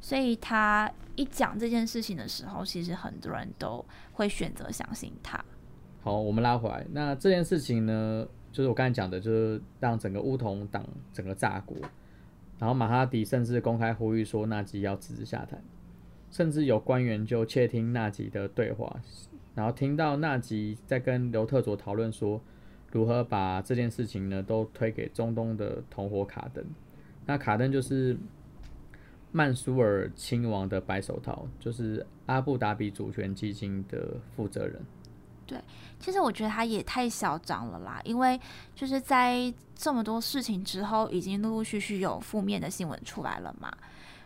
[0.00, 0.90] 所以他
[1.20, 5.44] 一讲这件事情的时候，其实很多人都会选择相信他。
[6.00, 11.76] 好，我们拉回来，那这件事情呢，就是我刚才讲的，就是让整个乌统党整个炸锅，
[12.58, 15.58] 然后马哈迪甚至公开呼吁说纳吉要辞职下台，
[16.30, 18.98] 甚至有官员就窃听纳吉的对话，
[19.54, 22.40] 然后听到纳吉在跟刘特佐讨论说
[22.90, 26.64] 如何把这件事情呢都推给中东的同伙卡登，
[27.26, 28.16] 那卡登就是
[29.32, 34.80] 曼苏尔亲王的白手套，就是阿布达比主权基金的负责人。
[35.46, 35.60] 对
[35.98, 38.40] 其实我觉得他也太嚣张了啦，因为
[38.74, 43.72] 就是在这么多事情之后，已经陆陆续续有负面的新闻出来了嘛。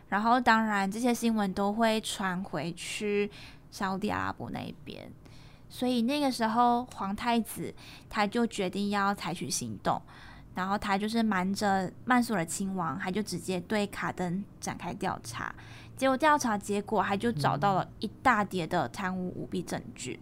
[0.08, 3.30] 然后当然这些新闻都会传回去
[3.70, 5.10] 沙地阿拉伯那边，
[5.68, 7.74] 所以那个时候皇太子
[8.08, 10.00] 他就决定要采取行动，
[10.54, 15.54] 然后他就是瞒着曼苏尔亲王，他就直接对卡登展开调查。
[15.96, 20.18] 结果调查结果，他就找到了一大叠的贪污舞弊证据。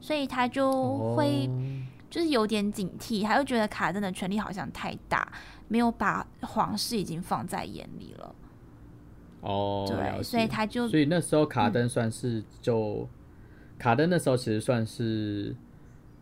[0.00, 1.60] 所以他就会哦
[2.08, 5.30] 就是有点警惕，他就觉得卡登的权力好像太大，
[5.68, 8.34] 没有把皇室已经放在眼里了。
[9.42, 13.08] 哦，对，所以他就所以那时候卡登算是就、
[13.78, 15.54] 卡登那时候其实算是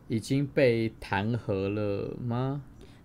[0.09, 2.63] 已经被弹劾了吗？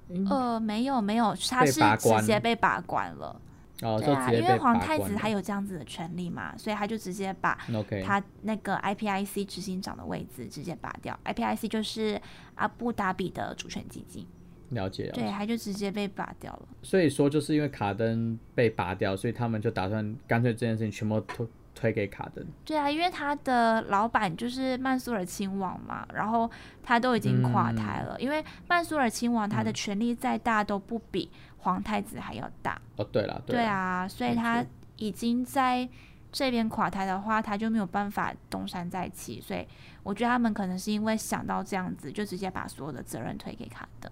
[0.09, 3.39] 应呃没有没有，他是直接被拔关了。
[3.81, 7.57] 哦，对啊，因为皇太子他有这样子的权利嘛，所以他就直接把
[8.05, 11.19] 他那个 IPIC 执行长的位置直接拔掉。
[11.25, 12.21] IPIC 就是
[12.55, 14.25] 阿布达比的主权基金，
[14.69, 16.67] 了解了对，他就直接被拔掉了。
[16.81, 21.45] 所以说就是因为卡登被拔掉，所以他们就打算干脆这件事情全部推
[21.83, 22.45] 推给卡登。
[22.63, 26.49] 对啊，因为他的老板就是曼苏尔亲王嘛，然后
[26.81, 28.17] 他都已经垮台了。
[28.21, 32.81] 因为曼苏尔亲王他的权力再大都不比皇太子还要大。
[32.95, 34.63] 哦，对了，对啊，所以他
[34.95, 35.89] 已经在
[36.31, 39.41] 这边垮台的话，他就没有办法东山再起。
[39.41, 39.67] 所以
[40.03, 44.09] 我觉得他们可能是因为想到这样子，就直接把所有的责任推给卡登，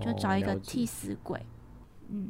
[0.00, 1.40] 就找一个替死鬼。
[2.08, 2.28] 嗯。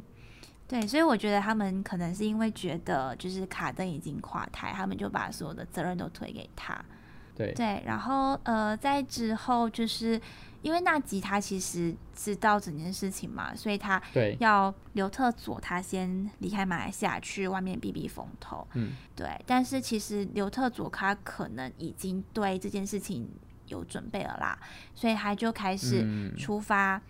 [0.71, 6.73] 对，所以我觉得他们可能是因为觉得就是卡登已经垮台，他们就把所有的责任都推给他。
[7.35, 10.19] 对对，然后呃，在之后就是
[10.61, 14.01] 因为纳吉他其实知道整件事情嘛，所以他
[14.39, 18.65] 要刘特佐他先离开马来西亚去外面避避风头。
[18.75, 19.27] 嗯，对。
[19.45, 23.29] 但是其实刘特佐他可能已经对这件事情
[23.67, 24.57] 有准备了啦，
[24.95, 27.01] 所以他就开始出发。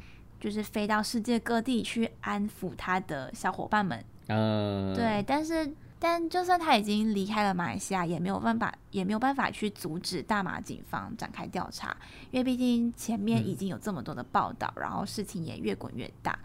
[0.41, 11.95] 就是飞到世界各地去安抚他的小伙伴们，嗯，对，但是但就算他已经离开了马来西亚，也没有办法，也没有办法去阻止大马警方展开调查，
[12.31, 16.37] 因为毕竟前面已经有这么多的报道，然后事情也越滚越大，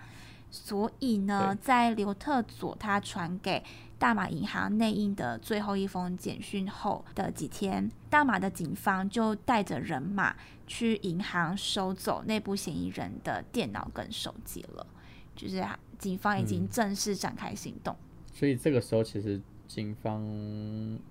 [0.50, 3.62] 所以呢，在刘特佐他传给。
[3.98, 14.86] 大马银行内应的最后一封简讯后的几天，大马的警方就带着人马去银行收走内部嫌疑人的电脑跟手机了，
[15.34, 15.64] 就是
[15.98, 17.96] 警方已经正式展开行动。
[18.34, 20.22] 所以这个时候，其实警方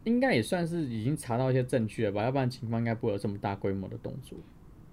[0.04, 2.22] 应该也算是已经查到一些证据了吧？
[2.22, 4.38] 要不然警方应该不会有这么大规模的动作。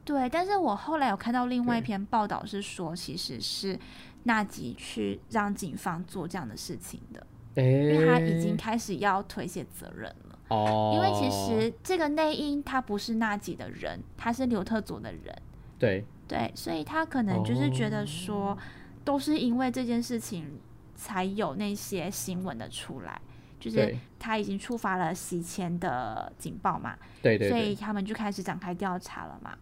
[0.04, 3.78] 对，但是我后来有看到另外一篇报道是说，其实是
[4.24, 7.26] 纳吉去让警方做这样的事情的。
[7.54, 10.38] 因为他已经开始要推卸责任了。
[10.48, 10.92] 哦。
[10.94, 15.42] 因为其实这个内因他不是纳吉的人，他是刘特佐的人。
[15.78, 16.04] 对。
[16.26, 18.56] 对，所以他可能就是觉得说，
[19.04, 20.58] 都是因为这件事情
[20.94, 23.20] 才有那些新闻的出来，
[23.60, 26.96] 就是他已经触发了洗钱的警报嘛。
[27.20, 27.50] 对对。
[27.50, 29.54] 所以他们就开始展开调查了嘛。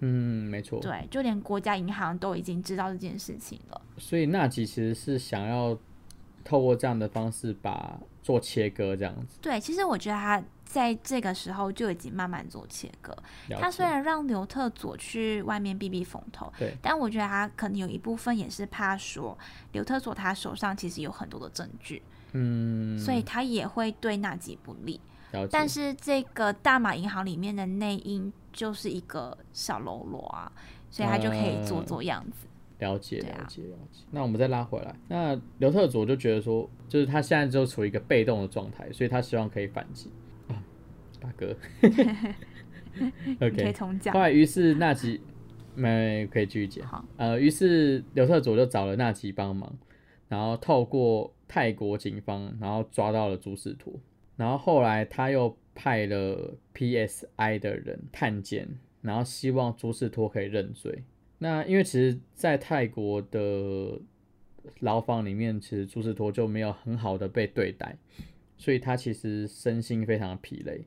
[0.00, 0.80] 嗯，没错。
[0.80, 3.80] 对，就连国家银行都已经知道这件事情了。
[3.98, 5.78] 所以纳吉其实是想要。
[6.48, 9.36] 透过这样的方式把做切割，这样子。
[9.42, 13.12] 对，其实我觉得他在这个时候就已经慢慢做切割。
[13.58, 19.36] 他虽然让刘特佐去外面避避风头，对，但我觉得他可能有一部分也是怕说
[19.72, 25.00] 刘特佐他手上其实有很多的证据，嗯，所以他也会对纳吉不利。
[25.50, 30.52] 但是这个大马银行里面的内应就是一个小喽啰啊，
[30.88, 32.46] 所以他就可以做做样子。
[32.78, 34.04] 了解，了解，了解。
[34.10, 40.10] 那我们再拉回来，那刘特佐就觉得说，就是他现在就处于一个被动的状态，所以他希望可以反击。
[40.48, 40.62] 啊，
[41.18, 41.56] 大哥，
[43.40, 45.22] OK，可以重讲后来于是纳吉，
[45.74, 46.86] 没可以继续讲。
[46.86, 49.72] 好，呃，于是刘特佐就找了纳吉帮忙，
[50.28, 53.90] 然后透过泰国警方，然后抓到了朱士托，
[54.36, 58.68] 然后后来他又派了 PSI 的人探监，
[59.02, 61.04] 然后希望朱士托可以认罪。
[61.38, 64.00] 那因为其实，在泰国的
[64.80, 67.98] 牢房里面，其实朱士托就没有很好的被对待，
[68.56, 70.86] 所以他其实身心非常的疲累，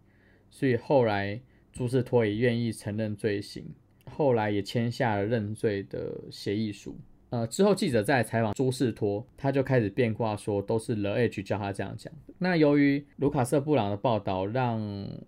[0.49, 1.39] 所以后来
[1.71, 3.65] 朱士托也愿意承认罪行，
[4.05, 6.97] 后来也签下了认罪的协议书。
[7.29, 12.13] 呃，之后记者在采访朱士托，他就开始变卦说都是 The H 叫他这样讲。
[12.37, 14.79] 那由于卢卡瑟布朗的报道，让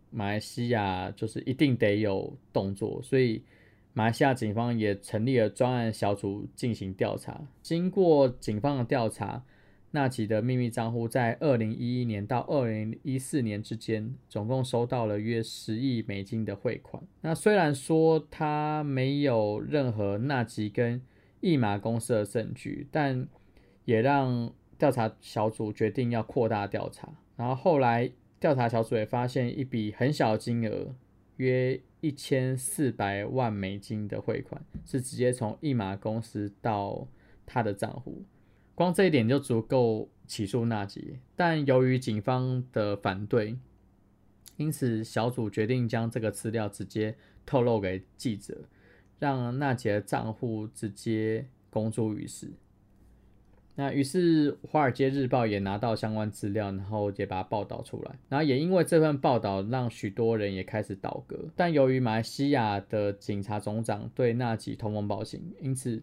[0.09, 3.43] 马来西亚就是一定得有动作，所以。
[3.93, 7.41] 马来西亚警方也成立了专案小组进行调查。
[7.61, 9.43] 经过警方的调查，
[9.91, 17.03] 纳吉的秘密账户在二零一一年到二零一四年之间，总共收到了约十亿美金的汇款。
[17.19, 21.01] 那虽然说他没有任何纳吉跟
[21.41, 23.27] 义马公司的证据，但
[23.83, 27.13] 也让调查小组决定要扩大调查。
[27.35, 30.95] 然后后来调查小组也发现一笔很小的金额，
[31.35, 31.81] 约。
[32.03, 37.07] 一千四百万美金的汇款是直接从易马公司到
[37.45, 38.23] 他的账户，
[38.73, 41.19] 光这一点就足够起诉纳吉。
[41.35, 43.55] 但由于警方的反对，
[44.57, 48.63] 因此小组决定将这个资料直接透露给记者，
[49.21, 52.51] 让纳吉的账户直接公诸于世。
[53.75, 58.15] 那于是《华尔街日报》也拿到相关资料，然后也把它报道出来。
[58.29, 61.37] 然后也因为这份报道，让许多人也开始倒戈。
[61.55, 66.01] 但由于马来西亚的警察总长对纳吉通风报信，因此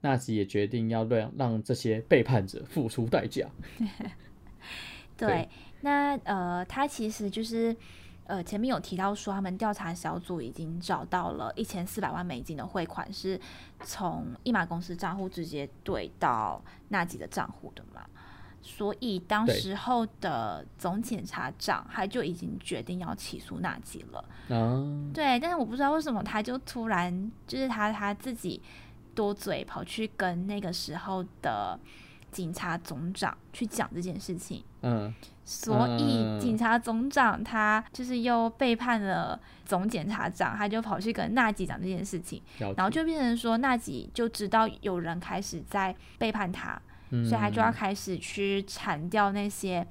[0.00, 3.46] 纳吉也决定要让让这些背叛者付出代价。
[5.18, 5.46] 对，
[5.82, 7.76] 那呃，他其实就是。
[8.26, 13.38] 呃，前面有提到说，他们调查小组已经找到了一千四百万美金的汇款，是
[13.82, 18.02] 从一马公司账户直接兑到纳吉的账户的嘛？
[18.62, 24.24] 所以当时候的总检察长他就已经决定要起诉纳吉了。
[24.48, 24.80] 啊，
[25.12, 28.62] 对，但是我不知道为什么他就突然就是他他自己
[29.14, 31.78] 多嘴跑去跟那个时候的
[32.34, 35.14] 警察总长去讲这件事情，嗯，
[35.44, 36.40] 所以嗯。
[36.40, 46.76] 警察总长他就是又背叛了总检察长，他就跑去跟纳吉讲这件事情，然后就变成说纳吉就知道有人开始在背叛他，
[47.10, 49.86] 嗯所以他就要开始去铲掉那些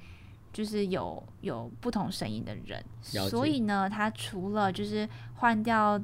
[0.52, 2.84] 就是有有不同声音的人。
[3.30, 5.98] 所以呢，他除了就是换掉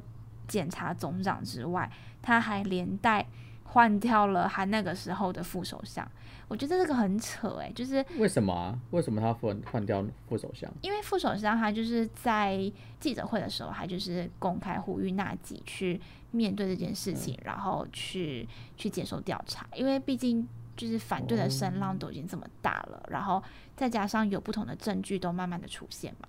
[0.47, 1.89] 检察总长之外，
[2.19, 3.27] 他还连带
[3.63, 6.05] 换掉了他那个时候的副首相。
[6.51, 8.77] 我觉得这个很扯诶、就是为什么啊？
[8.89, 10.69] 为什么他换换掉副首相？
[10.81, 18.45] 因为副首相他就是在记者会的时候，他就是公开呼吁纳吉去面对这件事情，然后去
[18.75, 20.45] 去接受调查，因为毕竟
[20.75, 23.41] 就是反对的声浪都已经这么大了，然后
[23.77, 26.27] 再加上有不同的证据都慢慢的出现嘛，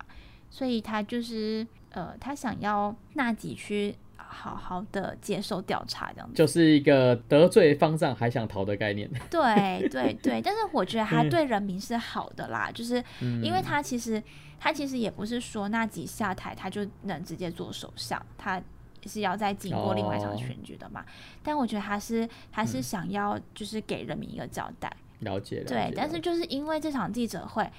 [0.49, 3.97] 所以他就是呃，他想要纳吉去
[4.29, 6.35] 好好的接受调查这样子。
[6.35, 9.11] 就是一个得罪方丈还想逃的概念。
[9.31, 14.23] 对对对，但是我觉得他对人民是好的啦，就是嗯，因为他其实
[14.59, 18.61] 他其实也不是说那几下台他就能直接做首相，他
[19.07, 21.05] 是要再经过另外一场哦选举的嘛。
[21.43, 27.71] 但我觉得他是他是嗯想要就是给人民一个交代，了解，了对但是就是因为这场记者会。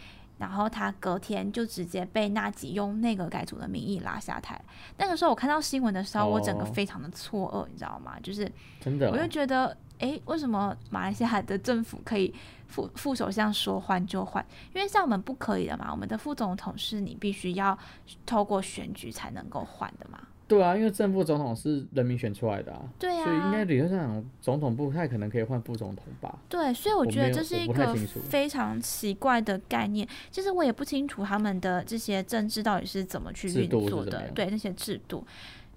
[0.43, 4.61] 然后他隔天就直接被纳吉用内阁改组的名义拉下台。
[4.97, 8.19] 那个时候我看到新闻的时候，我整个哦非常的错愕，你知道吗？
[8.21, 12.35] 就是真的哦、我就觉得，诶，为什么马来西亚的政府可以
[12.67, 14.45] 副副首相说换就换？
[14.73, 17.77] 因为像我们不可以的嘛，我们的副总统是你必须要
[18.25, 20.19] 透过选举才能够换的嘛。
[20.47, 26.37] 对啊，因为正副总统是人民选出来的啊，对啊，所以应该理论上，总统不太可能可以换副总统吧？
[26.49, 27.95] 对，所以我我觉得这是一个
[28.29, 30.07] 非常奇怪的概念。
[30.29, 35.25] 其实我也不清楚他们的这些政治到底是怎么去运作的，对那些制度。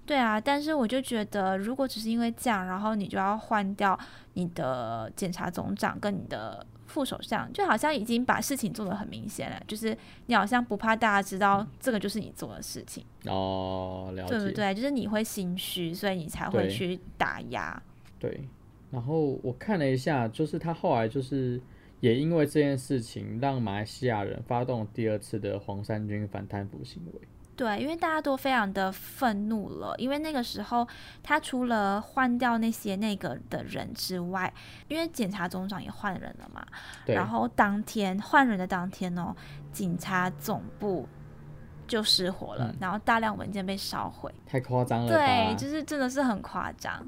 [0.05, 3.97] 对啊，但是我就觉得，如果只是因为这样，然后你就要换掉
[4.35, 14.73] 你的检察总长跟你的副首相，就好像已经把事情做得很明显了，就是你好像不怕大家知道这个就是你做的事情，哦，了解，对不对？
[14.73, 17.79] 就是你会心虚，所以你才会去打压。
[18.17, 18.47] 对，
[18.89, 21.61] 然后我看了一下，就是他后来就是
[21.99, 27.21] 也因为这件事情，让马来西亚人发动第二次的黄衫军反贪腐行为。
[27.57, 30.87] 对，因为大家都非常的愤怒了，因为那个时候
[31.23, 34.53] 他除了换掉那些那个的人之外，
[34.87, 36.63] 因为检察总长也换人了嘛，
[37.03, 39.35] 对，然后当天换人的当天哦，
[39.71, 41.09] 警察总部
[41.87, 45.17] 就失火了，嗯然后大量文件被烧毁，太夸张了吧？
[45.17, 47.03] 对，就是真的是很夸张，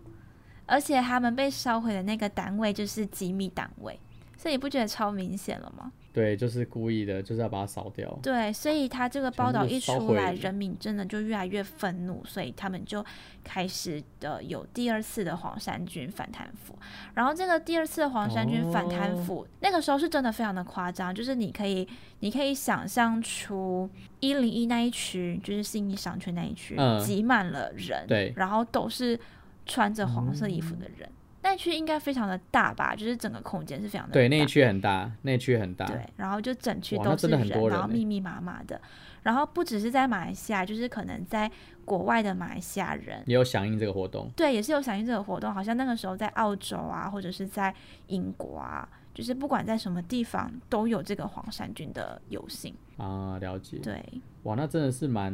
[0.65, 3.99] 而且他们被烧毁的那个单位就是机密单位，
[4.35, 5.91] 所以你不觉得超明显了吗？
[6.19, 8.19] 对，就是故意的，就是要把它扫掉。
[8.21, 13.05] 对，所以他这个报道一出来，人民真的就越来越愤怒，所以他们就
[13.41, 16.77] 开始的有第二次的黄山军反贪腐。
[17.13, 21.87] 然后这个第二次的黄山军反贪哦腐，那个时候是真的非常的夸张，就是你可以
[22.19, 23.89] 你可以想象出
[24.19, 29.17] 一零一那一区，就是信义商圈那一区，嗯挤满了人，对然后都是
[29.65, 31.09] 穿着黄色衣服嗯的人。
[31.41, 35.85] 那区应该非常的大吧，就是整个空间是非常的对，那一区很大，那一区很大。
[35.85, 38.79] 对，然后就整区都是真的很多然后密密麻麻的，
[39.23, 41.49] 然后不只是在马来西亚，就是可能在
[41.85, 44.29] 国外的马来西亚人，也有响应这个活动。
[44.35, 47.73] 对，也是有响应这个活动，好像那个时候在澳洲啊，或者是在
[48.07, 53.77] 英国啊，就是不管在什么地方都有这个黄山军的游行，啊，了解。
[53.77, 54.03] 对，
[54.43, 55.33] 哇，那真的是蛮，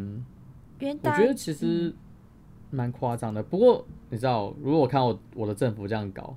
[0.79, 1.93] 因为大家我觉得其实
[2.75, 3.41] 蛮夸张的。
[3.41, 6.35] 不过你知道，如果我看我我的政府这样搞，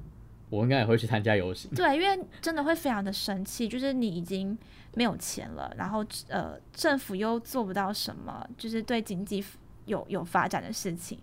[0.48, 1.70] 我应该也会去参加游行。
[1.74, 4.56] 对，因为真的会非常的生气，就是你已经
[4.94, 9.44] 没有钱了，然后呃政府又做不到什么，就是对经济
[9.84, 11.18] 有有发展的事情，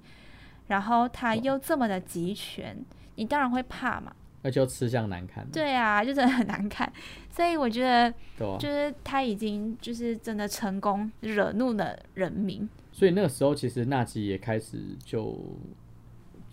[0.67, 2.77] 然后他又这么的集权，
[3.15, 4.13] 你当然会怕嘛。
[4.43, 6.93] 而且又吃相难看，对啊，就真的很难看，
[7.31, 8.57] 所以我觉得对？
[8.59, 12.69] 就是他已经就是真的成功惹怒了人民。
[12.95, 15.37] 所以那个时候，其实纳吉也开始就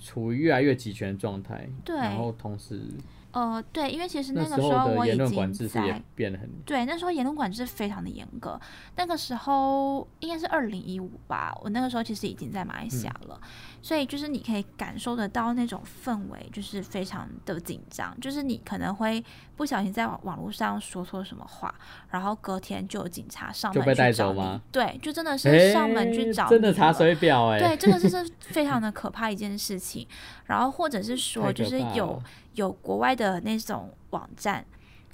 [0.01, 1.68] 处于越来越集权的状态。
[1.84, 2.82] 对然后同时
[3.30, 8.61] 呃，对，因为其实那个时候我已经在变得很对，那时候言论管制非常的严格。
[8.97, 13.40] 那个时候应该是二零一五吧，我那个时候其实已经在马来西亚了，
[13.83, 19.22] 所以就是你可以感受得到那种氛围，就是非常的紧张，就是你可能会
[19.57, 21.74] 不小心在网网络上说错什么话，
[22.11, 24.62] 然后隔天就有警察上门去找你走吗？
[24.70, 30.07] 对，就真的是上门去找你真的查水表哎、对，这个就是非常的可怕一件事情。
[30.47, 32.22] 然后或者是说，就是有
[32.55, 34.64] 有国外的那种网站，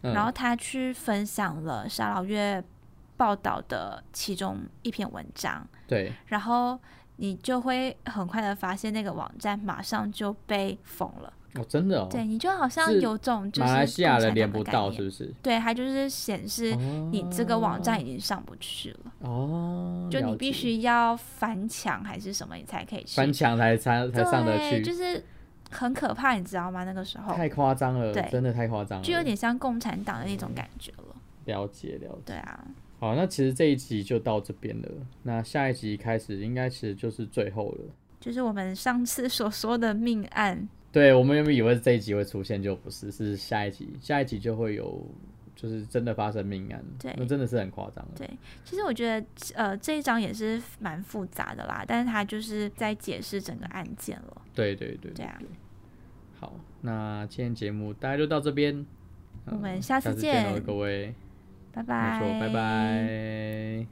[0.02, 0.12] 嗯。
[0.12, 2.62] 然后他去分享了沙老月
[3.16, 6.78] 报道的其中一篇文章，对，然后
[7.18, 11.32] 你就会很快的发现那个网站马上就被封了。
[11.54, 15.34] 哦，真的哦，对，你就好像有种就是马来西亚共产党人连不到，是不是？
[15.42, 16.76] 对，它就是显示
[17.10, 23.16] 你这个网站已经上不去了，哦，就你必须要翻墙还是什么，你才可以去。
[23.16, 25.24] 翻墙才才才上得，去，就是
[25.70, 26.84] 很可怕，你知道吗？
[26.84, 27.34] 那个时候。
[27.34, 28.28] 太夸张了，对。
[28.30, 31.16] 真的太夸张了，就有点像共产党的那种感觉了。
[31.46, 32.22] 了解了解。
[32.26, 32.62] 对啊，
[32.98, 34.88] 好，那其实这一集就到这边了，
[35.22, 37.84] 那下一集开始应该其实就是最后了。
[38.18, 45.06] 就是我们上次所说的命案，对我们原本以为这一集会出现，就不是，是下一集，下一集就会有，
[45.54, 48.04] 就是真的发生命案，对那真的是很夸张。
[48.16, 48.28] 对，
[48.64, 49.24] 其实我觉得
[49.54, 54.42] 呃这一章也是蛮复杂的啦，但是它就是在解释整个案件了。
[54.52, 55.40] 对对对对啊
[56.40, 58.84] 好，那今天节目大家就到这边，
[59.46, 60.60] 我们呃下次见。
[60.64, 61.14] 各位，
[61.72, 63.88] 拜没拜，错，拜拜。